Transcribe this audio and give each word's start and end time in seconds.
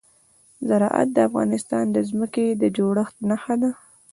زراعت 0.67 1.07
د 1.13 1.17
افغانستان 1.29 1.85
د 1.91 1.97
ځمکې 2.09 2.45
د 2.61 2.63
جوړښت 2.77 3.15
نښه 3.29 3.55
ده. 3.61 3.71